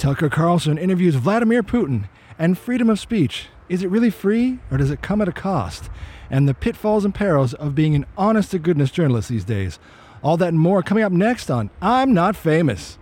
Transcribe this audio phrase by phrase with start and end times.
[0.00, 3.48] Tucker Carlson interviews Vladimir Putin and freedom of speech.
[3.68, 5.90] Is it really free or does it come at a cost?
[6.30, 9.78] And the pitfalls and perils of being an honest to goodness journalist these days.
[10.22, 12.96] All that and more coming up next on I'm Not Famous.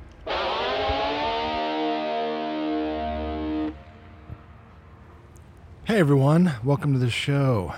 [5.85, 7.75] Hey everyone, welcome to the show.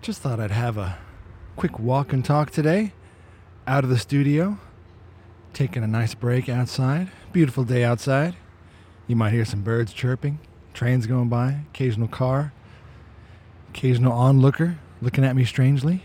[0.00, 0.98] Just thought I'd have a
[1.56, 2.92] quick walk and talk today
[3.66, 4.56] out of the studio,
[5.52, 7.10] taking a nice break outside.
[7.32, 8.36] Beautiful day outside.
[9.06, 10.40] You might hear some birds chirping,
[10.74, 12.52] trains going by, occasional car,
[13.70, 16.02] occasional onlooker looking at me strangely.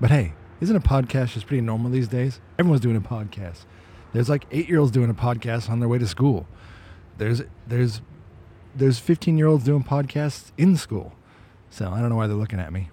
[0.00, 2.40] But hey, isn't a podcast just pretty normal these days?
[2.58, 3.64] Everyone's doing a podcast.
[4.12, 6.46] There's like eight year olds doing a podcast on their way to school.
[7.18, 8.02] There's there's
[8.74, 11.14] there's 15 year olds doing podcasts in school.
[11.70, 12.90] So I don't know why they're looking at me.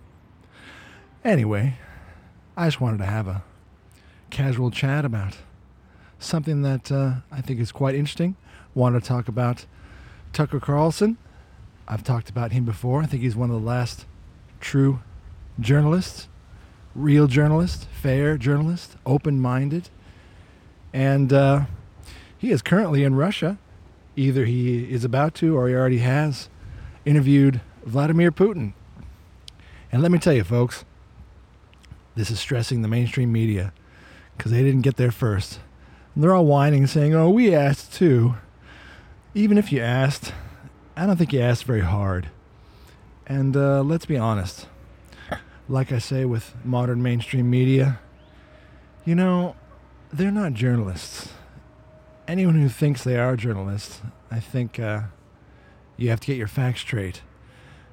[1.24, 1.78] Anyway,
[2.56, 3.44] I just wanted to have a
[4.30, 5.38] casual chat about
[6.18, 8.36] something that uh, I think is quite interesting.
[8.76, 9.66] Want to talk about
[10.32, 11.18] Tucker Carlson.
[11.88, 13.02] I've talked about him before.
[13.02, 14.06] I think he's one of the last
[14.60, 15.00] true
[15.60, 16.28] journalists,
[16.94, 19.90] real journalist, fair journalist, open minded.
[20.94, 21.66] And uh,
[22.38, 23.58] he is currently in Russia.
[24.16, 26.50] Either he is about to or he already has
[27.06, 28.74] interviewed Vladimir Putin.
[29.92, 30.86] And let me tell you, folks,
[32.16, 33.74] this is stressing the mainstream media
[34.38, 35.60] because they didn't get there first.
[36.14, 38.36] And they're all whining, saying, Oh, we asked too.
[39.36, 40.34] Even if you asked,
[40.98, 42.30] I don't think you asked very hard.
[43.28, 44.68] And uh, let's be honest.
[45.68, 48.00] Like I say with modern mainstream media,
[49.06, 49.56] you know,
[50.12, 51.30] they're not journalists.
[52.28, 55.02] Anyone who thinks they are journalists, I think uh,
[55.96, 57.22] you have to get your facts straight.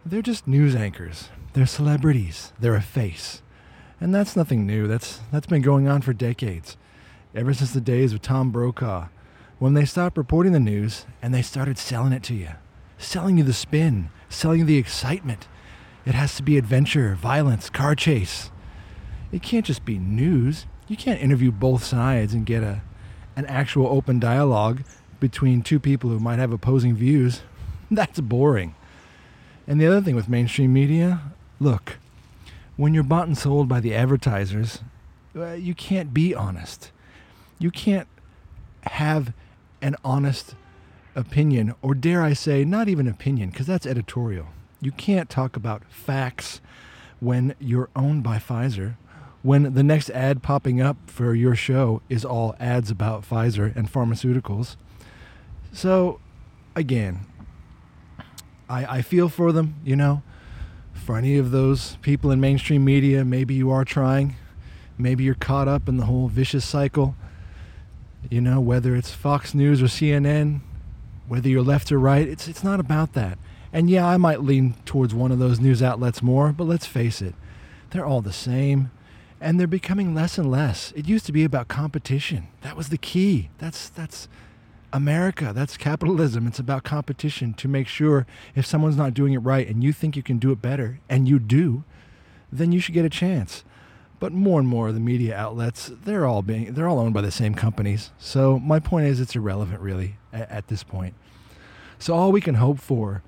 [0.06, 1.28] They're just news anchors.
[1.52, 2.52] They're celebrities.
[2.58, 3.42] They're a face.
[4.00, 4.86] And that's nothing new.
[4.86, 6.78] That's that's been going on for decades.
[7.34, 9.08] Ever since the days of Tom Brokaw,
[9.58, 12.50] when they stopped reporting the news and they started selling it to you.
[12.98, 15.48] Selling you the spin, selling you the excitement.
[16.04, 18.50] It has to be adventure, violence, car chase.
[19.32, 20.66] It can't just be news.
[20.88, 22.82] You can't interview both sides and get a
[23.36, 24.82] an actual open dialogue
[25.20, 27.42] between two people who might have opposing views.
[27.90, 28.74] That's boring.
[29.66, 31.20] And the other thing with mainstream media,
[31.60, 31.98] look,
[32.76, 34.80] when you're bought and sold by the advertisers,
[35.34, 36.92] uh, you can't be honest.
[37.58, 38.08] You can't
[38.82, 39.32] have
[39.80, 40.54] an honest
[41.14, 44.46] opinion, or dare I say, not even opinion, because that's editorial.
[44.80, 46.60] You can't talk about facts
[47.20, 48.96] when you're owned by Pfizer,
[49.42, 53.90] when the next ad popping up for your show is all ads about Pfizer and
[53.90, 54.76] pharmaceuticals.
[55.72, 56.20] So,
[56.74, 57.20] again,
[58.68, 60.22] I, I feel for them, you know
[61.06, 64.34] for any of those people in mainstream media, maybe you are trying.
[64.98, 67.14] Maybe you're caught up in the whole vicious cycle.
[68.30, 70.60] You know, whether it's Fox News or CNN,
[71.28, 73.38] whether you're left or right, it's, it's not about that.
[73.72, 77.20] And yeah, I might lean towards one of those news outlets more, but let's face
[77.20, 77.34] it,
[77.90, 78.90] they're all the same.
[79.40, 80.92] And they're becoming less and less.
[80.96, 82.48] It used to be about competition.
[82.62, 83.50] That was the key.
[83.58, 84.28] That's, that's,
[84.92, 85.52] America.
[85.54, 86.46] That's capitalism.
[86.46, 90.16] It's about competition to make sure if someone's not doing it right and you think
[90.16, 91.84] you can do it better, and you do,
[92.50, 93.62] then you should get a chance.
[94.18, 97.20] But more and more of the media outlets, they're all being they're all owned by
[97.20, 98.12] the same companies.
[98.18, 101.14] So my point is it's irrelevant really at, at this point.
[101.98, 103.22] So all we can hope for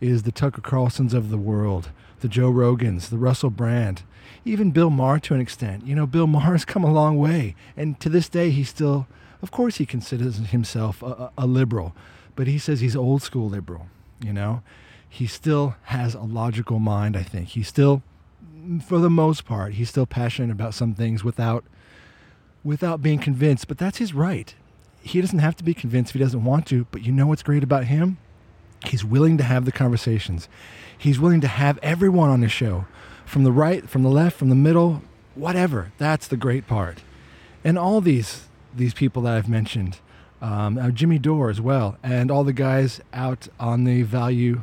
[0.00, 1.90] is the Tucker Carlsons of the world,
[2.20, 4.02] the Joe Rogans, the Russell Brand,
[4.44, 5.86] even Bill Maher to an extent.
[5.86, 9.06] You know, Bill Maher has come a long way, and to this day he still
[9.42, 11.94] of course, he considers himself a, a, liberal,
[12.36, 13.86] but he says he's old school liberal.
[14.22, 14.62] You know,
[15.08, 17.16] he still has a logical mind.
[17.16, 18.02] I think he still,
[18.84, 21.64] for the most part, he's still passionate about some things without
[22.62, 23.68] without being convinced.
[23.68, 24.54] But that's his right.
[25.02, 26.86] He doesn't have to be convinced if he doesn't want to.
[26.90, 28.18] But you know what's great about him?
[28.84, 30.48] He's willing to have the conversations.
[30.96, 32.86] He's willing to have everyone on the show,
[33.26, 35.02] from the right, from the left, from the middle,
[35.34, 35.92] whatever.
[35.98, 36.98] That's the great part.
[37.64, 39.98] And all these these people that I've mentioned,
[40.40, 44.62] um, uh, Jimmy Dore as well, and all the guys out on the value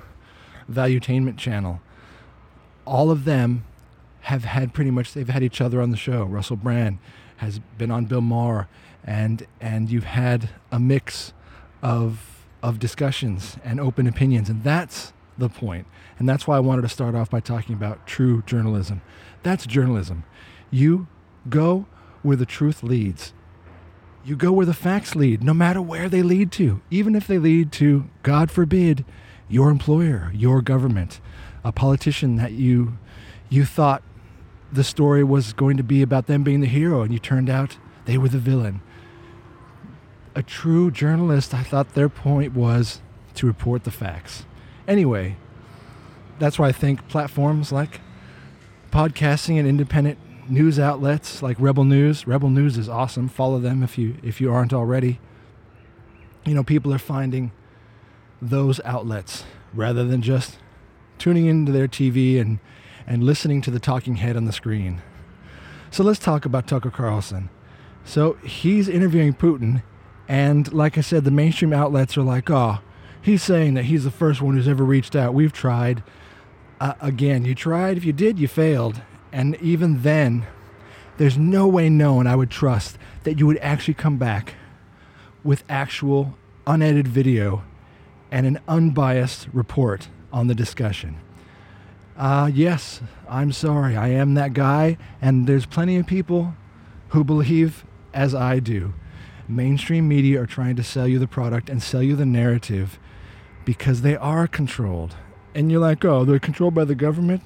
[0.72, 1.82] valuetainment channel.
[2.86, 3.66] All of them
[4.28, 6.26] have had pretty much they've had each other on the show.
[6.26, 6.98] Russell Brand
[7.38, 8.68] has been on Bill Maher,
[9.06, 11.32] and and you've had a mix
[11.82, 15.88] of of discussions and open opinions, and that's the point.
[16.20, 19.02] And that's why I wanted to start off by talking about true journalism.
[19.44, 20.26] That's journalism.
[20.72, 21.08] You
[21.48, 21.86] go
[22.22, 23.34] where the truth leads.
[24.26, 27.38] You go where the facts lead, no matter where they lead to, even if they
[27.38, 29.06] lead to, God forbid,
[29.48, 31.22] your employer, your government,
[31.64, 32.98] a politician that you
[33.50, 34.04] you thought
[34.72, 37.78] the story was going to be about them being the hero and you turned out
[38.06, 38.82] they were the villain.
[40.36, 43.02] a true journalist, I thought their point was
[43.34, 44.46] to report the facts.
[44.88, 45.36] Anyway,
[46.38, 48.02] that's why I think platforms like
[48.92, 53.28] podcasting and independent news outlets like Rebel News, Rebel News is awesome.
[53.28, 55.20] Follow them if you if you aren't already.
[56.46, 57.52] You know, people are finding
[58.42, 59.44] those outlets
[59.74, 60.58] rather than just
[61.18, 62.60] tuning into their TV and
[63.08, 65.02] and listening to the talking head on the screen.
[65.90, 67.50] So let's talk about Tucker Carlson.
[68.04, 69.82] So he's interviewing Putin,
[70.28, 72.80] and like I said, the mainstream outlets are like, oh,
[73.22, 75.34] he's saying that he's the first one who's ever reached out.
[75.34, 76.04] We've tried.
[76.80, 77.98] Uh, again, you tried.
[77.98, 79.02] If you did, you failed.
[79.32, 80.46] And even then,
[81.18, 84.56] there's no way known I would trust that you would actually come back
[85.44, 87.64] with actual unedited video
[88.32, 91.18] and an unbiased report on the discussion.
[92.18, 93.96] Uh, yes, I'm sorry.
[93.96, 96.56] I am that guy, and there's plenty of people
[97.10, 98.94] who believe as I do.
[99.48, 102.98] Mainstream media are trying to sell you the product and sell you the narrative
[103.66, 105.16] because they are controlled.
[105.54, 107.44] And you're like, oh, they're controlled by the government?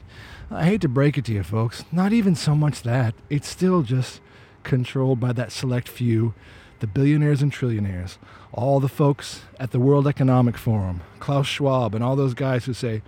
[0.50, 1.84] I hate to break it to you, folks.
[1.92, 3.14] Not even so much that.
[3.30, 4.22] It's still just
[4.64, 6.34] controlled by that select few,
[6.80, 8.18] the billionaires and trillionaires,
[8.54, 12.74] all the folks at the World Economic Forum, Klaus Schwab, and all those guys who
[12.74, 13.02] say,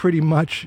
[0.00, 0.66] pretty much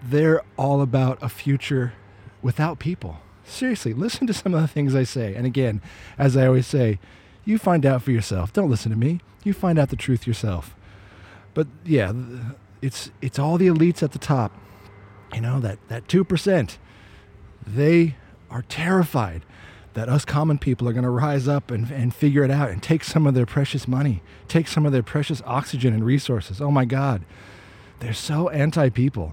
[0.00, 1.94] they're all about a future
[2.42, 3.18] without people.
[3.42, 5.34] Seriously, listen to some of the things I say.
[5.34, 5.82] And again,
[6.16, 7.00] as I always say,
[7.44, 8.52] you find out for yourself.
[8.52, 9.20] Don't listen to me.
[9.42, 10.76] You find out the truth yourself.
[11.54, 12.12] But yeah,
[12.80, 14.52] it's it's all the elites at the top.
[15.34, 16.76] You know, that that 2%.
[17.66, 18.14] They
[18.48, 19.42] are terrified
[19.94, 22.80] that us common people are going to rise up and, and figure it out and
[22.80, 26.60] take some of their precious money, take some of their precious oxygen and resources.
[26.60, 27.24] Oh my God.
[28.02, 29.32] They're so anti people.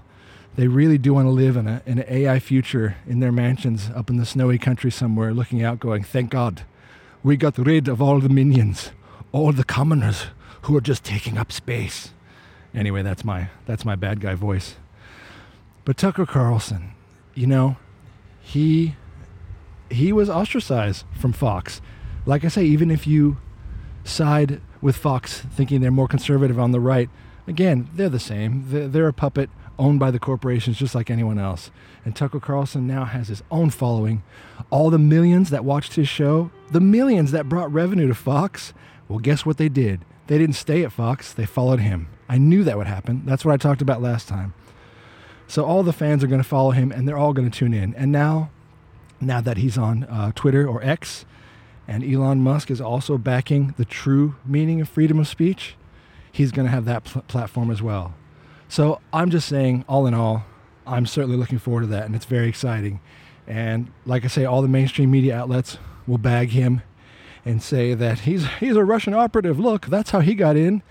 [0.54, 3.90] They really do want to live in, a, in an AI future in their mansions
[3.96, 6.62] up in the snowy country somewhere, looking out, going, Thank God,
[7.24, 8.92] we got rid of all the minions,
[9.32, 10.26] all the commoners
[10.62, 12.12] who are just taking up space.
[12.72, 14.76] Anyway, that's my, that's my bad guy voice.
[15.84, 16.92] But Tucker Carlson,
[17.34, 17.76] you know,
[18.40, 18.94] he
[19.90, 21.80] he was ostracized from Fox.
[22.24, 23.38] Like I say, even if you
[24.04, 27.10] side with Fox, thinking they're more conservative on the right,
[27.50, 28.66] Again, they're the same.
[28.68, 31.72] They're, a puppet owned by the corporations just like anyone else.
[32.04, 34.22] And Tucker Carlson now has his own following.
[34.70, 38.72] All the millions that watched his show, the millions that brought revenue to Fox,
[39.08, 40.04] well, guess what they did?
[40.28, 42.06] They didn't stay at Fox, they followed him.
[42.28, 43.22] I knew that would happen.
[43.26, 44.54] That's what I talked about last time.
[45.48, 47.74] So all the fans are going to follow him and they're all going to tune
[47.74, 47.96] in.
[47.96, 48.50] And now,
[49.20, 51.24] now that he's on uh, Twitter or X,
[51.88, 55.74] and Elon Musk is also backing the true meaning of freedom of speech,
[56.32, 58.14] he's going to have that pl- platform as well.
[58.68, 60.44] So I'm just saying, all in all,
[60.86, 63.00] I'm certainly looking forward to that, and it's very exciting.
[63.46, 66.82] And like I say, all the mainstream media outlets will bag him
[67.44, 69.58] and say that he's he's a Russian operative.
[69.58, 70.82] Look, that's how he got in.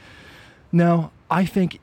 [0.72, 1.80] Now, I think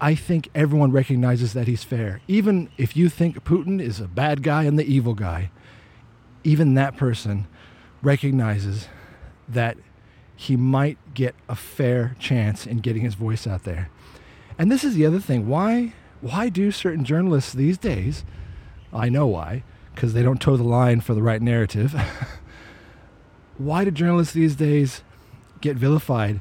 [0.00, 2.20] I think everyone recognizes that he's fair.
[2.28, 5.50] Even if you think Putin is a bad guy and the evil guy,
[6.44, 7.46] even that person
[8.02, 8.88] recognizes
[9.48, 9.76] that
[10.36, 13.88] he might get a fair chance in getting his voice out there.
[14.58, 15.48] And this is the other thing.
[15.48, 18.24] Why why do certain journalists these days?
[18.92, 21.94] I know why, because they don't toe the line for the right narrative.
[23.58, 25.02] why do journalists these days
[25.60, 26.40] get vilified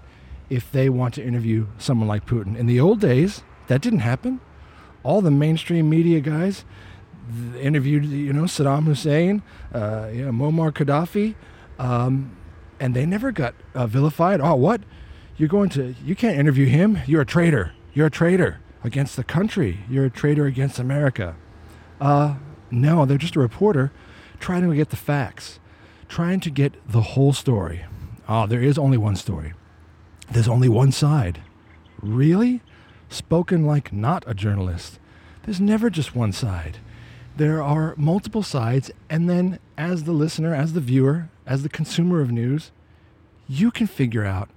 [0.49, 2.57] if they want to interview someone like Putin?
[2.57, 4.39] In the old days, that didn't happen.
[5.03, 6.63] All the mainstream media guys
[7.59, 11.35] interviewed, you know, Saddam Hussein, uh, you know, Muammar Gaddafi.
[11.77, 12.35] Um,
[12.79, 14.41] and they never got uh, vilified.
[14.41, 14.81] Oh, what?
[15.37, 16.99] You're going to, you can't interview him.
[17.05, 17.73] You're a traitor.
[17.93, 19.79] You're a traitor against the country.
[19.89, 21.35] You're a traitor against America.
[21.99, 22.35] Uh,
[22.71, 23.91] no, they're just a reporter
[24.39, 25.59] trying to get the facts,
[26.07, 27.85] trying to get the whole story.
[28.27, 29.53] Oh, there is only one story.
[30.31, 31.41] There's only one side.
[32.01, 32.61] Really?
[33.09, 34.99] Spoken like not a journalist.
[35.43, 36.79] There's never just one side.
[37.37, 42.21] There are multiple sides, and then as the listener, as the viewer, as the consumer
[42.21, 42.71] of news,
[43.47, 44.49] you can figure out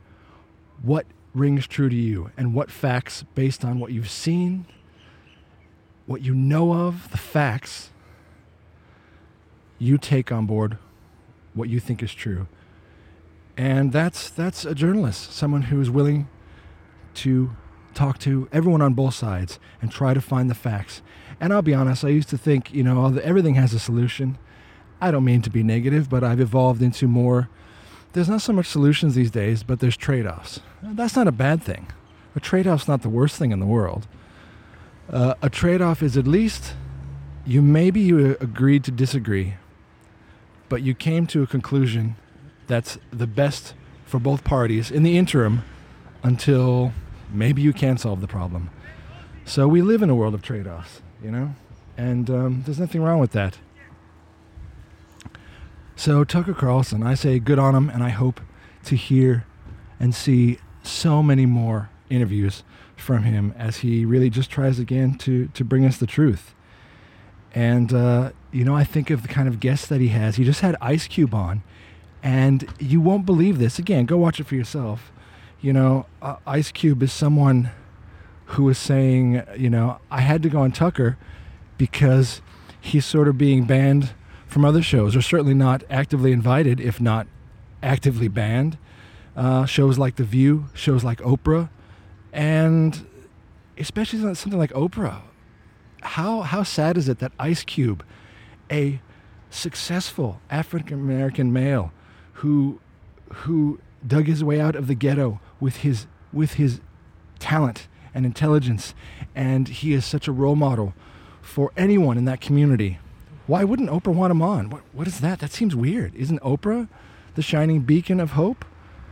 [0.82, 4.66] what rings true to you and what facts, based on what you've seen,
[6.06, 7.90] what you know of, the facts,
[9.78, 10.78] you take on board
[11.54, 12.46] what you think is true.
[13.56, 16.28] And that's that's a journalist, someone who is willing
[17.14, 17.50] to
[17.94, 21.02] talk to everyone on both sides and try to find the facts.
[21.40, 24.38] And I'll be honest, I used to think, you know, everything has a solution.
[25.00, 27.48] I don't mean to be negative, but I've evolved into more.
[28.12, 30.60] There's not so much solutions these days, but there's trade offs.
[30.82, 31.88] That's not a bad thing.
[32.34, 34.06] A trade off's not the worst thing in the world.
[35.10, 36.74] Uh, a trade off is at least
[37.46, 39.54] you maybe you agreed to disagree,
[40.68, 42.16] but you came to a conclusion
[42.66, 43.74] that's the best
[44.04, 45.62] for both parties in the interim
[46.22, 46.92] until
[47.32, 48.70] maybe you can solve the problem.
[49.44, 51.54] So we live in a world of trade offs, you know?
[51.96, 53.58] And um, there's nothing wrong with that.
[55.98, 58.40] So, Tucker Carlson, I say good on him, and I hope
[58.84, 59.44] to hear
[59.98, 62.62] and see so many more interviews
[62.94, 66.54] from him as he really just tries again to, to bring us the truth.
[67.52, 70.36] And, uh, you know, I think of the kind of guests that he has.
[70.36, 71.64] He just had Ice Cube on,
[72.22, 73.80] and you won't believe this.
[73.80, 75.10] Again, go watch it for yourself.
[75.60, 77.72] You know, uh, Ice Cube is someone
[78.44, 81.18] who is saying, you know, I had to go on Tucker
[81.76, 82.40] because
[82.80, 84.12] he's sort of being banned
[84.48, 87.28] from other shows, or certainly not actively invited, if not
[87.82, 88.76] actively banned.
[89.36, 91.68] Uh, shows like The View, shows like Oprah,
[92.32, 93.06] and
[93.76, 95.20] especially something like Oprah.
[96.00, 98.04] How how sad is it that Ice Cube,
[98.70, 99.00] a
[99.50, 101.92] successful African American male,
[102.34, 102.80] who
[103.32, 106.80] who dug his way out of the ghetto with his with his
[107.38, 108.94] talent and intelligence,
[109.36, 110.94] and he is such a role model
[111.42, 112.98] for anyone in that community
[113.48, 114.68] why wouldn't Oprah want him on?
[114.68, 115.40] What, what is that?
[115.40, 116.14] That seems weird.
[116.14, 116.86] Isn't Oprah
[117.34, 118.64] the shining beacon of hope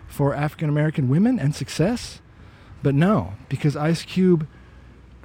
[0.07, 2.21] for African American women and success?
[2.83, 4.47] But no, because Ice Cube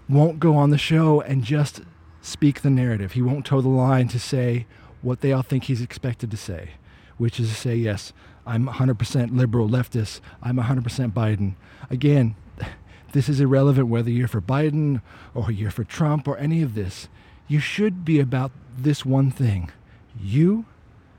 [0.08, 1.82] won't go on the show and just
[2.22, 3.12] speak the narrative.
[3.12, 4.66] He won't toe the line to say
[5.02, 6.72] what they all think he's expected to say,
[7.18, 8.14] which is to say, yes,
[8.46, 11.56] I'm 100% liberal leftist, I'm 100% Biden.
[11.90, 12.36] Again,
[13.12, 15.02] this is irrelevant whether you're for Biden
[15.34, 17.10] or you're for Trump or any of this.
[17.52, 19.72] You should be about this one thing
[20.18, 20.68] you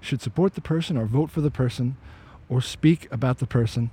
[0.00, 1.98] should support the person or vote for the person
[2.48, 3.90] or speak about the person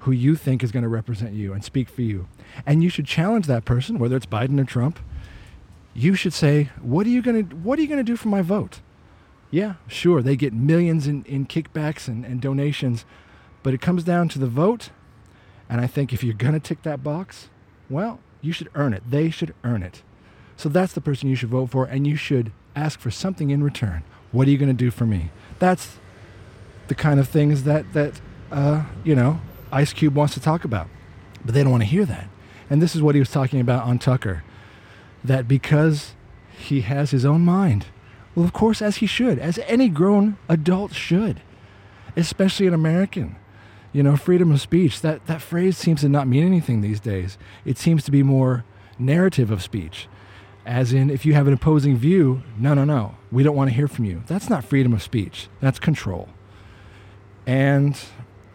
[0.00, 2.28] who you think is going to represent you and speak for you.
[2.64, 5.00] And you should challenge that person, whether it's Biden or Trump.
[5.92, 8.28] You should say, "What are you going to What are you going to do for
[8.28, 8.78] my vote?"
[9.50, 13.04] Yeah, sure, they get millions in, in kickbacks and, and donations,
[13.64, 14.90] but it comes down to the vote.
[15.68, 17.48] And I think if you're going to tick that box,
[17.88, 19.02] well, you should earn it.
[19.10, 20.04] They should earn it.
[20.60, 23.64] So that's the person you should vote for, and you should ask for something in
[23.64, 24.02] return.
[24.30, 25.30] What are you going to do for me?
[25.58, 25.96] That's
[26.88, 28.20] the kind of things that that
[28.52, 29.40] uh, you know
[29.72, 30.88] Ice Cube wants to talk about,
[31.42, 32.28] but they don't want to hear that.
[32.68, 34.44] And this is what he was talking about on Tucker,
[35.24, 36.12] that because
[36.50, 37.86] he has his own mind,
[38.34, 41.40] well, of course, as he should, as any grown adult should,
[42.16, 43.36] especially an American.
[43.94, 45.00] You know, freedom of speech.
[45.00, 47.38] That that phrase seems to not mean anything these days.
[47.64, 48.66] It seems to be more
[48.98, 50.06] narrative of speech
[50.66, 53.74] as in if you have an opposing view, no, no, no, we don't want to
[53.74, 54.22] hear from you.
[54.26, 55.48] That's not freedom of speech.
[55.60, 56.28] That's control.
[57.46, 57.98] And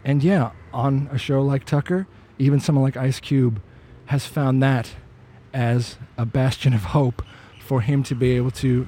[0.03, 2.07] and yeah, on a show like Tucker,
[2.37, 3.61] even someone like Ice Cube
[4.07, 4.91] has found that
[5.53, 7.23] as a bastion of hope
[7.59, 8.87] for him to be able to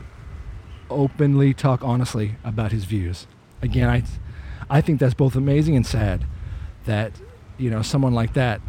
[0.90, 3.26] openly talk honestly about his views.
[3.62, 4.04] Again, I
[4.70, 6.26] I think that's both amazing and sad
[6.86, 7.14] that
[7.58, 8.62] you know someone like that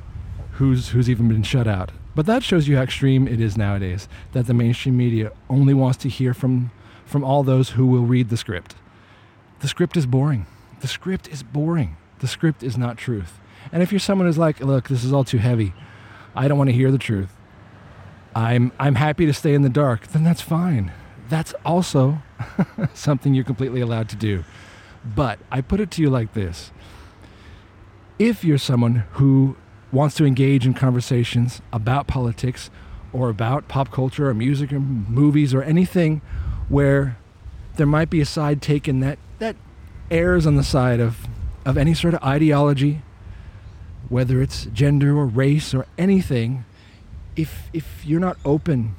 [0.52, 4.08] who's who's even been shut out but that shows you how extreme it is nowadays
[4.32, 6.70] that the mainstream media only wants to hear from,
[7.04, 8.74] from all those who will read the script.
[9.60, 10.46] The script is boring.
[10.80, 11.96] The script is boring.
[12.20, 13.38] The script is not truth.
[13.72, 15.74] And if you're someone who's like, look, this is all too heavy,
[16.34, 17.34] I don't want to hear the truth,
[18.34, 20.92] I'm, I'm happy to stay in the dark, then that's fine.
[21.28, 22.22] That's also
[22.94, 24.44] something you're completely allowed to do.
[25.04, 26.70] But I put it to you like this
[28.18, 29.56] if you're someone who
[29.90, 32.70] wants to engage in conversations about politics
[33.12, 36.20] or about pop culture or music or movies or anything
[36.68, 37.16] where
[37.76, 39.56] there might be a side taken that, that
[40.10, 41.26] errs on the side of,
[41.64, 43.02] of any sort of ideology,
[44.08, 46.64] whether it's gender or race or anything,
[47.36, 48.94] if, if you're not open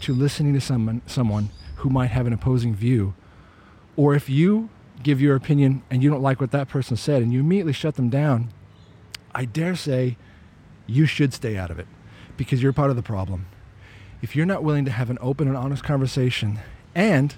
[0.00, 3.14] to listening to someone, someone who might have an opposing view,
[3.96, 4.70] or if you
[5.02, 7.96] give your opinion and you don't like what that person said and you immediately shut
[7.96, 8.50] them down,
[9.36, 10.16] I dare say
[10.86, 11.86] you should stay out of it
[12.38, 13.44] because you're part of the problem.
[14.22, 16.58] If you're not willing to have an open and honest conversation
[16.94, 17.34] and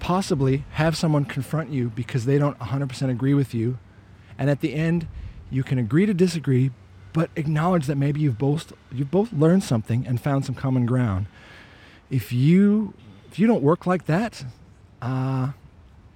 [0.00, 3.78] possibly have someone confront you because they don't 100% agree with you,
[4.36, 5.06] and at the end,
[5.52, 6.72] you can agree to disagree,
[7.12, 11.26] but acknowledge that maybe you've both you've both learned something and found some common ground.
[12.10, 12.92] If you
[13.30, 14.44] if you don't work like that,
[15.00, 15.52] uh,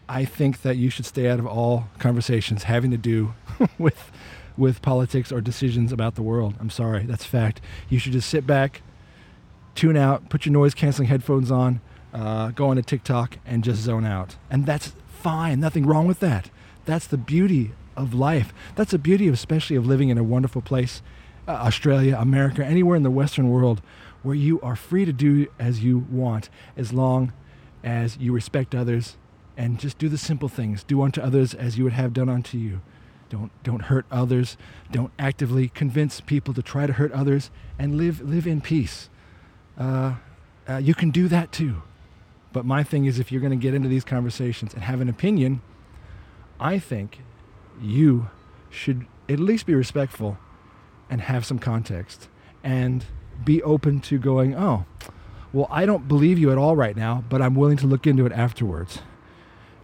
[0.08, 3.34] I think that you should stay out of all conversations having to do
[3.78, 4.10] with
[4.58, 6.54] with politics or decisions about the world.
[6.60, 7.60] I'm sorry, that's fact.
[7.88, 8.82] You should just sit back,
[9.74, 11.80] tune out, put your noise canceling headphones on,
[12.12, 14.36] uh, go on to TikTok, and just zone out.
[14.50, 15.60] And that's fine.
[15.60, 16.50] Nothing wrong with that.
[16.84, 18.52] That's the beauty of life.
[18.74, 21.02] That's the beauty, of, especially of living in a wonderful place,
[21.46, 23.80] uh, Australia, America, anywhere in the Western world,
[24.22, 27.32] where you are free to do as you want, as long
[27.84, 29.16] as you respect others
[29.56, 30.82] and just do the simple things.
[30.84, 32.80] Do unto others as you would have done unto you
[33.28, 34.56] Don't don't hurt others.
[34.90, 39.08] Don't actively convince people to try to hurt others, and live live in peace.
[39.76, 40.14] Uh,
[40.68, 41.82] uh, you can do that too.
[42.52, 45.08] But my thing is, if you're going to get into these conversations and have an
[45.08, 45.60] opinion,
[46.58, 47.20] I think
[47.80, 48.30] you
[48.70, 50.38] should at least be respectful
[51.10, 52.28] and have some context
[52.64, 53.04] and
[53.44, 54.86] be open to going, oh,
[55.52, 58.26] well, I don't believe you at all right now, but I'm willing to look into
[58.26, 59.00] it afterwards.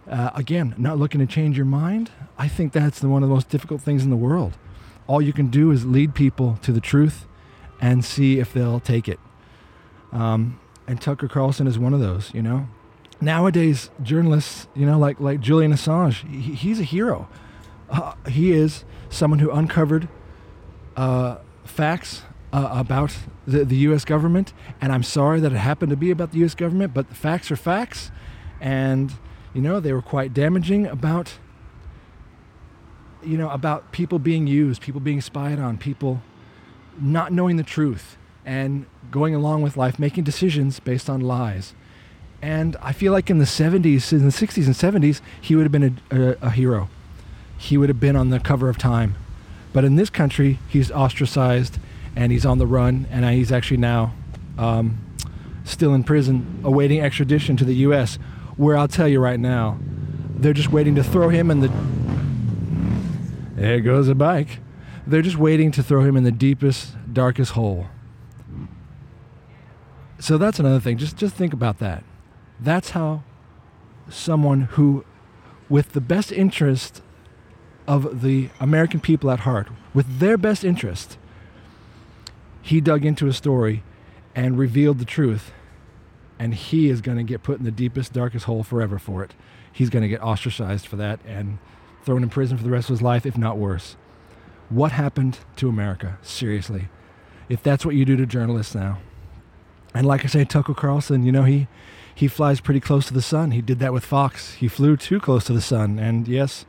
[0.09, 2.11] Uh, again, not looking to change your mind.
[2.37, 4.57] I think that's the, one of the most difficult things in the world.
[5.07, 7.25] All you can do is lead people to the truth
[7.81, 9.19] and see if they'll take it.
[10.11, 12.67] Um, and Tucker Carlson is one of those, you know.
[13.21, 17.27] Nowadays, journalists, you know, like like Julian Assange, he, he's a hero.
[17.89, 20.07] Uh, he is someone who uncovered
[20.95, 23.15] uh, facts uh, about
[23.47, 24.05] the, the U.S.
[24.05, 26.55] government, and I'm sorry that it happened to be about the U.S.
[26.55, 28.11] government, but the facts are facts,
[28.59, 29.13] and
[29.55, 31.39] you know they were quite damaging about
[33.23, 36.21] you know about people being used, people being spied on, people
[36.99, 41.73] not knowing the truth and going along with life, making decisions based on lies.
[42.41, 45.71] And I feel like in the 70s, in the 60s and 70s, he would have
[45.71, 46.89] been a, a, a hero.
[47.57, 49.15] He would have been on the cover of Time.
[49.73, 51.79] But in this country, he's ostracized
[52.15, 54.13] and he's on the run, and he's actually now
[54.57, 54.99] um,
[55.63, 58.19] still in prison, awaiting extradition to the U.S.,
[58.57, 59.79] where I'll tell you right now,
[60.37, 61.71] they're just waiting to throw him in the.
[63.55, 64.59] There goes a bike.
[65.07, 67.87] They're just waiting to throw him in the deepest, darkest hole.
[70.19, 70.97] So that's another thing.
[70.97, 72.03] Just just think about that.
[72.59, 73.23] That's how
[74.09, 75.05] someone who
[75.69, 77.01] with the best interest
[77.87, 81.17] of the American people at heart, with their best interest,
[82.61, 83.83] he dug into a story
[84.33, 85.51] and revealed the truth.
[86.37, 89.33] And he is going to get put in the deepest, darkest hole forever for it.
[89.71, 91.59] He's going to get ostracized for that and
[92.03, 93.95] thrown in prison for the rest of his life, if not worse.
[94.69, 96.17] What happened to America?
[96.21, 96.89] Seriously.
[97.47, 98.99] If that's what you do to journalists now.
[99.93, 101.67] And like I say, Tucker Carlson, you know, he
[102.13, 103.51] he flies pretty close to the sun.
[103.51, 104.53] He did that with Fox.
[104.55, 106.65] He flew too close to the sun, and yes,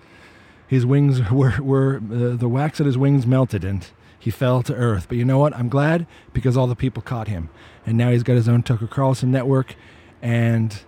[0.67, 3.87] his wings were were uh, the wax at his wings melted, and
[4.27, 5.07] he fell to earth.
[5.09, 5.55] But you know what?
[5.55, 7.49] I'm glad because all the people caught him,
[7.87, 9.77] and now he's got his own Tucker Carlson network,
[10.21, 10.83] and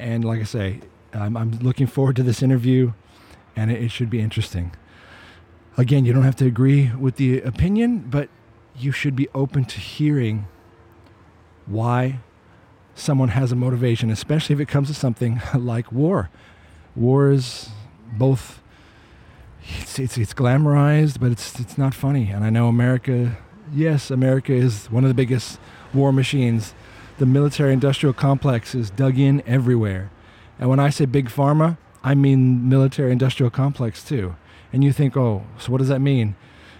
[0.00, 0.80] and like I say,
[1.12, 2.92] I'm, I'm looking forward to this interview,
[3.54, 4.74] and it, it should be interesting.
[5.78, 8.28] Again, you don't have to agree with the opinion, but
[8.76, 10.48] you should be open to hearing
[11.66, 12.18] why
[12.96, 16.30] someone has a motivation, especially if it comes to something like war.
[16.96, 17.70] War is
[18.18, 18.60] both
[19.80, 22.30] it's, it's, it's glamorized, but it's it's not funny.
[22.30, 23.36] And I know America,
[23.72, 25.58] yes, America is one of the biggest
[25.94, 26.74] war machines.
[27.18, 30.10] The military-industrial complex is dug in everywhere.
[30.58, 34.34] And when I say big pharma, I mean military-industrial complex too.
[34.72, 36.34] And you think, oh, so what does that mean?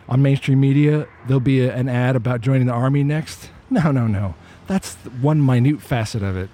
[0.09, 3.51] On mainstream media, there'll be a, an ad about joining the army next.
[3.71, 4.35] No, no, no.
[4.66, 6.51] That's one minute facet of it.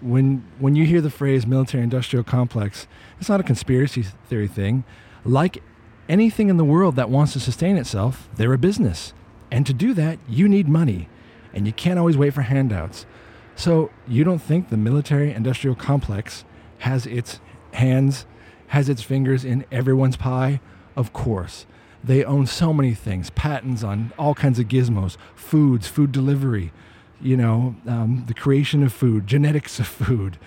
[0.00, 2.86] When when you hear the phrase military-industrial complex,
[3.20, 4.84] it's not a conspiracy theory thing.
[5.24, 5.62] Like
[6.08, 9.12] anything in the world that wants to sustain itself, they're a business.
[9.50, 11.08] And to do that, you need money.
[11.52, 13.06] And you can't always wait for handouts.
[13.54, 16.44] So you don't think the military industrial complex
[16.78, 17.40] has its
[17.74, 18.26] hands,
[18.68, 20.60] has its fingers in everyone's pie?
[20.96, 21.66] Of course.
[22.02, 26.72] They own so many things patents on all kinds of gizmos, foods, food delivery,
[27.20, 30.38] you know, um, the creation of food, genetics of food.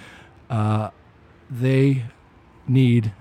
[0.50, 0.90] Uh,
[1.50, 2.06] they
[2.68, 3.14] need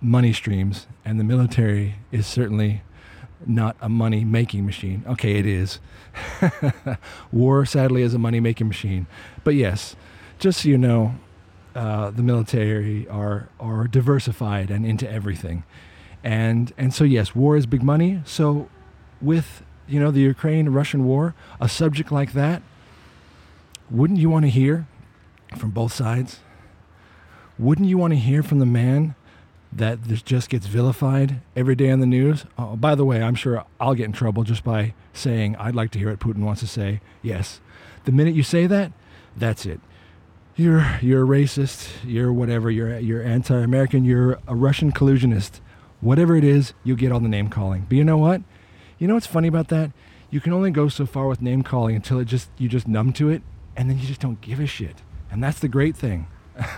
[0.00, 2.82] money streams, and the military is certainly
[3.46, 5.04] not a money making machine.
[5.06, 5.78] Okay, it is.
[7.32, 9.06] War, sadly, is a money making machine.
[9.44, 9.96] But yes,
[10.38, 11.14] just so you know,
[11.74, 15.64] uh, the military are are diversified and into everything,
[16.24, 18.20] and and so yes, war is big money.
[18.24, 18.68] So
[19.20, 22.62] with you know the Ukraine Russian war, a subject like that,
[23.90, 24.86] wouldn't you want to hear
[25.56, 26.40] from both sides?
[27.58, 29.14] Wouldn't you want to hear from the man
[29.72, 32.44] that this just gets vilified every day on the news.
[32.58, 35.90] Oh, by the way, I'm sure I'll get in trouble just by saying I'd like
[35.92, 37.00] to hear what Putin wants to say.
[37.22, 37.60] Yes.
[38.04, 38.92] The minute you say that,
[39.36, 39.80] that's it.
[40.56, 45.60] You're you're a racist, you're whatever, you're you're anti-American, you're a Russian collusionist.
[46.00, 47.86] Whatever it is, you get all the name calling.
[47.88, 48.42] But you know what?
[48.98, 49.92] You know what's funny about that?
[50.30, 53.12] You can only go so far with name calling until it just you just numb
[53.14, 53.42] to it
[53.76, 54.96] and then you just don't give a shit.
[55.30, 56.26] And that's the great thing.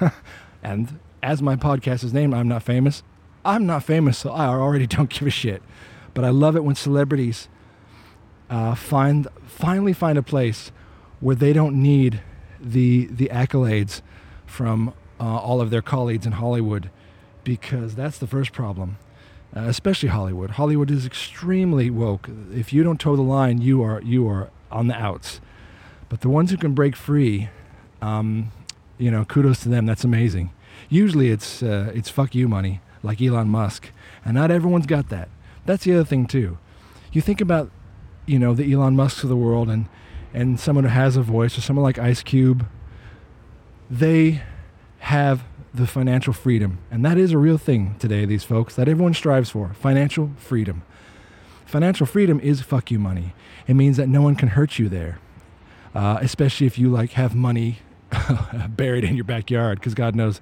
[0.63, 3.03] and as my podcast is named, I'm not famous.
[3.45, 5.63] I'm not famous, so I already don't give a shit.
[6.15, 7.49] But I love it when celebrities
[8.51, 10.73] uh, find finally find a place
[11.21, 12.21] where they don't need
[12.61, 14.03] the the accolades
[14.47, 16.91] from uh, all of their colleagues in Hollywood,
[17.45, 18.99] because that's the first problem.
[19.57, 20.53] uh, especially Hollywood.
[20.53, 22.29] Hollywood is extremely woke.
[22.55, 25.41] If you don't toe the line, you are you are on the outs.
[26.09, 27.49] But the ones who can break free,
[28.03, 28.53] um,
[28.99, 29.87] you know, kudos to them.
[29.87, 30.51] That's amazing.
[30.93, 33.91] Usually it's uh, it's fuck you money, like Elon Musk,
[34.27, 35.31] and not everyone's got that.
[35.65, 36.59] That's the other thing too.
[37.13, 37.71] You think about,
[38.27, 39.89] you know, the Elon Musks of the world, and
[40.35, 42.67] and someone who has a voice, or someone like Ice Cube.
[43.91, 44.43] They
[44.99, 46.79] have the financial freedom.
[46.91, 50.83] And that is a real thing today, these folks, that everyone strives for financial freedom.
[51.65, 53.35] Financial freedom is fuck you money.
[53.67, 55.21] It means that no one can hurt you there,
[55.95, 57.79] uh, especially if you like have money
[58.69, 60.39] buried in your backyard, because God knows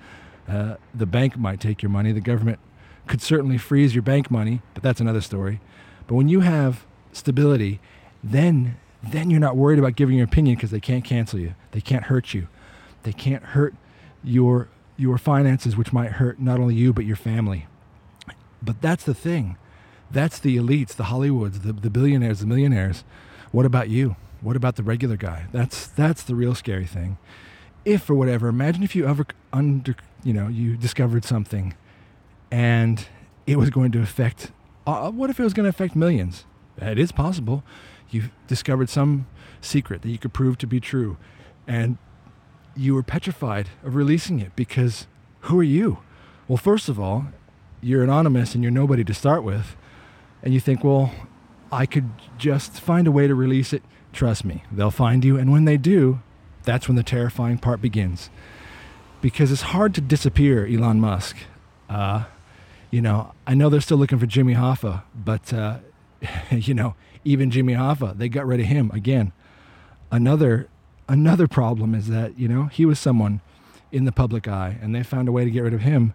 [0.50, 2.12] uh, the bank might take your money.
[2.12, 2.58] The government
[3.06, 5.60] could certainly freeze your bank money, but that's another story.
[6.06, 7.80] But when you have stability,
[8.22, 11.54] then then you're not worried about giving your opinion because they can't cancel you.
[11.70, 12.48] They can't hurt you.
[13.04, 13.74] They can't hurt
[14.22, 17.66] your your finances, which might hurt not only you, but your family.
[18.62, 19.56] But that's the thing.
[20.10, 23.04] That's the elites, the Hollywoods, the, the billionaires, the millionaires.
[23.52, 24.16] What about you?
[24.42, 25.46] What about the regular guy?
[25.52, 27.18] That's that's the real scary thing.
[27.84, 31.74] If for whatever, imagine if you ever under you know you discovered something,
[32.50, 33.06] and
[33.46, 34.52] it was going to affect.
[34.86, 36.44] Uh, what if it was going to affect millions?
[36.78, 37.62] It is possible.
[38.10, 39.26] You discovered some
[39.60, 41.16] secret that you could prove to be true,
[41.66, 41.98] and
[42.76, 45.06] you were petrified of releasing it because
[45.42, 45.98] who are you?
[46.48, 47.26] Well, first of all,
[47.82, 49.76] you're anonymous and you're nobody to start with.
[50.42, 51.12] And you think, well,
[51.70, 53.82] I could just find a way to release it.
[54.12, 55.36] Trust me, they'll find you.
[55.36, 56.20] And when they do,
[56.64, 58.30] that's when the terrifying part begins.
[59.20, 61.36] Because it's hard to disappear, Elon Musk.
[61.88, 62.24] Uh,
[62.90, 65.78] you know, I know they're still looking for Jimmy Hoffa, but, uh,
[66.50, 69.32] you know, even Jimmy Hoffa, they got rid of him again.
[70.10, 70.68] Another
[71.08, 73.40] another problem is that, you know, he was someone
[73.92, 76.14] in the public eye and they found a way to get rid of him.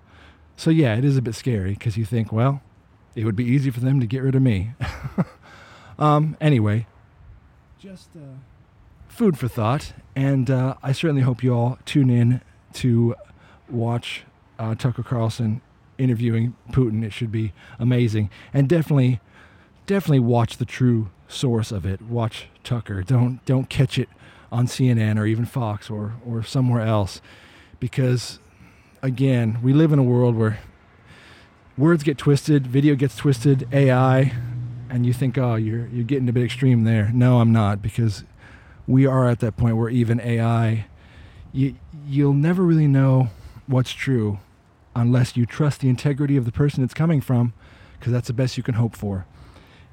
[0.56, 2.62] So, yeah, it is a bit scary because you think, well,
[3.14, 4.72] it would be easy for them to get rid of me.
[6.00, 6.88] um, anyway,
[7.78, 8.40] just uh,
[9.10, 9.94] food for thought.
[10.16, 12.42] And uh, I certainly hope you all tune in
[12.76, 13.16] to
[13.70, 14.24] watch
[14.60, 15.62] uh, Tucker Carlson
[15.98, 17.04] interviewing Putin.
[17.04, 18.30] It should be amazing.
[18.54, 19.20] And definitely,
[19.86, 22.02] definitely watch the true source of it.
[22.02, 23.02] Watch Tucker.
[23.02, 24.10] Don't don't catch it
[24.52, 27.22] on CNN or even Fox or, or somewhere else.
[27.80, 28.40] Because,
[29.02, 30.60] again, we live in a world where
[31.78, 34.34] words get twisted, video gets twisted, AI,
[34.90, 37.12] and you think, oh, you're, you're getting a bit extreme there.
[37.14, 38.24] No, I'm not, because
[38.88, 40.86] we are at that point where even AI,
[41.52, 41.76] you,
[42.08, 43.30] you'll never really know
[43.68, 44.40] what's true
[44.96, 47.54] unless you trust the integrity of the person it's coming from,
[48.00, 49.26] because that's the best you can hope for.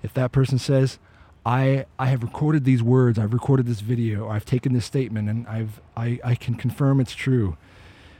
[0.03, 0.99] If that person says,
[1.45, 5.47] I I have recorded these words, I've recorded this video, I've taken this statement, and
[5.49, 7.57] I've I, I can confirm it's true.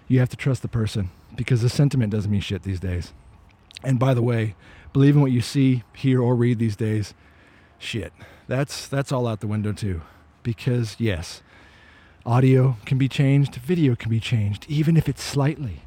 [0.09, 3.13] You have to trust the person because the sentiment doesn't mean shit these days.
[3.85, 4.55] And by the way,
[4.93, 7.15] believing what you see, hear, or read these days,
[7.79, 8.13] shit.
[8.49, 10.03] That's that's all out the window too.
[10.43, 11.43] Because yes,
[12.25, 15.83] audio can be changed, video can be changed, even if it's slightly.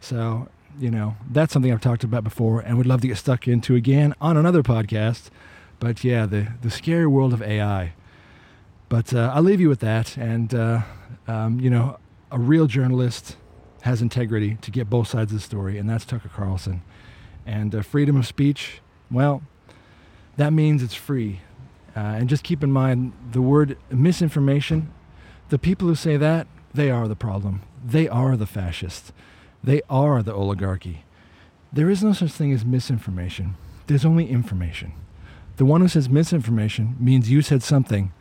[0.00, 3.46] So, you know, that's something I've talked about before and would love to get stuck
[3.48, 5.30] into again on another podcast.
[5.80, 7.92] But yeah, the, the scary world of AI.
[8.88, 10.16] But uh, I'll leave you with that.
[10.16, 10.82] And, uh,
[11.26, 11.98] um, you know,
[12.30, 13.36] a real journalist
[13.82, 16.82] has integrity to get both sides of the story, and that's Tucker Carlson.
[17.44, 19.42] And uh, freedom of speech, well,
[20.36, 21.40] that means it's free.
[21.96, 24.92] Uh, and just keep in mind the word misinformation,
[25.48, 27.62] the people who say that, they are the problem.
[27.84, 29.12] They are the fascists.
[29.62, 31.04] They are the oligarchy.
[31.72, 34.92] There is no such thing as misinformation, there's only information.
[35.56, 38.12] The one who says misinformation means you said something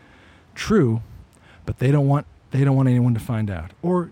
[0.53, 1.01] true,
[1.65, 3.71] but they don't want they don't want anyone to find out.
[3.81, 4.11] Or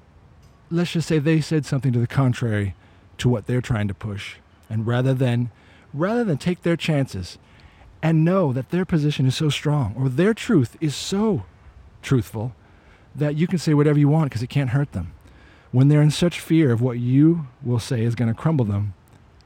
[0.72, 2.76] let's just say they said something to the contrary
[3.20, 4.38] to what they're trying to push.
[4.70, 5.52] And rather than
[5.94, 7.38] rather than take their chances
[8.02, 11.44] and know that their position is so strong or their truth is so
[12.02, 12.56] truthful
[13.16, 15.14] that you can say whatever you want because it can't hurt them.
[15.72, 18.94] When they're in such fear of what you will say is going to crumble them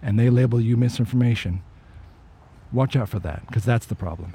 [0.02, 1.62] and they label you misinformation,
[2.76, 4.34] Watch out for that, because that's the problem.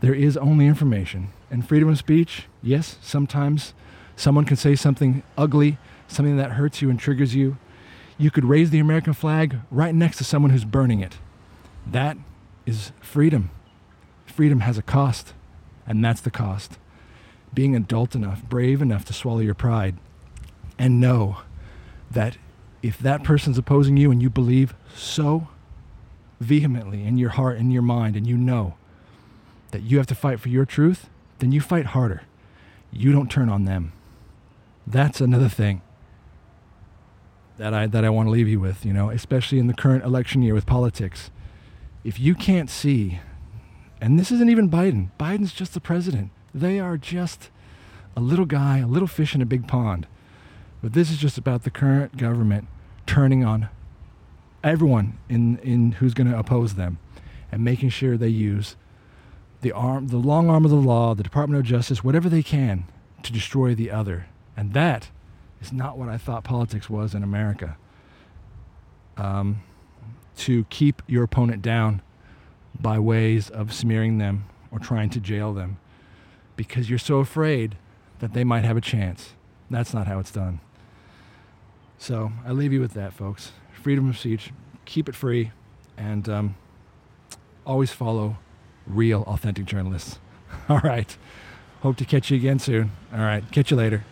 [0.00, 1.30] There is only information.
[1.50, 3.74] And freedom of speech, yes, sometimes
[4.14, 7.56] someone can say something ugly, something that hurts you and triggers you.
[8.18, 11.18] You could raise the American flag right next to someone who's burning it.
[11.86, 12.16] That
[12.66, 13.50] is freedom.
[14.26, 15.34] Freedom has a cost,
[15.86, 16.78] and that's the cost.
[17.56, 19.96] Being adult enough, brave enough to swallow your pride,
[20.78, 21.38] and know
[22.10, 22.36] that
[22.82, 25.48] if that person's opposing you and you believe so
[26.38, 28.74] vehemently in your heart and your mind and you know
[29.70, 32.22] that you have to fight for your truth, then you fight harder.
[32.92, 33.92] You don't turn on them.
[34.86, 35.80] That's another thing
[37.56, 40.04] that I that I want to leave you with, you know, especially in the current
[40.04, 41.30] election year with politics.
[42.06, 43.18] if you can't see,
[44.00, 46.30] and this isn't even Biden, Biden's just the president.
[46.56, 47.50] They are just
[48.16, 50.06] a little guy, a little fish in a big pond.
[50.82, 52.66] But this is just about the current government
[53.04, 53.68] turning on
[54.64, 56.98] everyone in, in who's going to oppose them
[57.52, 58.74] and making sure they use
[59.60, 62.84] the arm the long arm of the law, the Department of Justice, whatever they can
[63.22, 64.26] to destroy the other.
[64.56, 65.10] And that
[65.60, 67.76] is not what I thought politics was in America.
[69.18, 69.62] Um,
[70.38, 72.00] to keep your opponent down
[72.80, 75.78] by ways of smearing them or trying to jail them
[76.56, 77.76] because you're so afraid
[78.18, 79.34] that they might have a chance.
[79.70, 80.60] That's not how it's done.
[81.98, 83.52] So I leave you with that, folks.
[83.72, 84.52] Freedom of speech,
[84.84, 85.52] keep it free,
[85.96, 86.54] and um,
[87.66, 88.38] always follow
[88.86, 90.18] real, authentic journalists.
[90.68, 91.16] All right.
[91.80, 92.92] Hope to catch you again soon.
[93.12, 93.44] All right.
[93.52, 94.04] Catch you later.